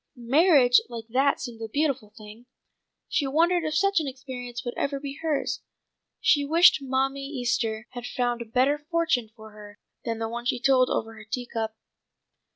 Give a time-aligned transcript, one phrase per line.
[0.15, 2.47] Marriage like that seemed a beautiful thing;
[3.07, 5.61] she wondered if such an experience would ever be hers.
[6.19, 10.59] She wished Mammy Easter had found a better fortune for her than the one she
[10.59, 11.75] told over her tea cup.